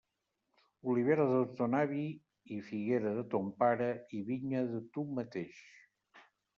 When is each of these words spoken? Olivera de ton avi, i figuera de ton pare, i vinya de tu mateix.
Olivera 0.93 1.27
de 1.31 1.41
ton 1.59 1.75
avi, 1.81 2.01
i 2.57 2.59
figuera 2.71 3.13
de 3.21 3.27
ton 3.37 3.53
pare, 3.63 3.93
i 4.21 4.27
vinya 4.35 4.67
de 4.75 4.85
tu 4.93 5.09
mateix. 5.23 5.65